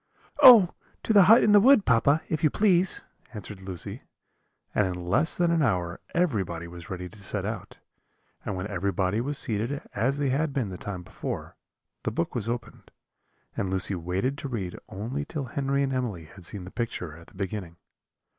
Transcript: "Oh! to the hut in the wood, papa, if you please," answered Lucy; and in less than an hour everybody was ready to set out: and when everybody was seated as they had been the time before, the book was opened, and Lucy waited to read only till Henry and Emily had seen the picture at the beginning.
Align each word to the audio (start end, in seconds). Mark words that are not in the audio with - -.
"Oh! 0.41 0.73
to 1.03 1.13
the 1.13 1.25
hut 1.29 1.43
in 1.43 1.51
the 1.51 1.59
wood, 1.59 1.85
papa, 1.85 2.23
if 2.27 2.43
you 2.43 2.49
please," 2.49 3.01
answered 3.35 3.61
Lucy; 3.61 4.01
and 4.73 4.87
in 4.87 4.93
less 4.95 5.37
than 5.37 5.51
an 5.51 5.61
hour 5.61 5.99
everybody 6.15 6.67
was 6.67 6.89
ready 6.89 7.07
to 7.07 7.21
set 7.21 7.45
out: 7.45 7.77
and 8.43 8.55
when 8.55 8.65
everybody 8.65 9.21
was 9.21 9.37
seated 9.37 9.79
as 9.93 10.17
they 10.17 10.29
had 10.31 10.53
been 10.53 10.69
the 10.69 10.77
time 10.79 11.03
before, 11.03 11.55
the 12.01 12.09
book 12.09 12.33
was 12.33 12.49
opened, 12.49 12.89
and 13.55 13.69
Lucy 13.69 13.93
waited 13.93 14.39
to 14.39 14.47
read 14.49 14.75
only 14.89 15.23
till 15.23 15.45
Henry 15.45 15.83
and 15.83 15.93
Emily 15.93 16.25
had 16.25 16.45
seen 16.45 16.63
the 16.63 16.71
picture 16.71 17.15
at 17.15 17.27
the 17.27 17.35
beginning. 17.35 17.75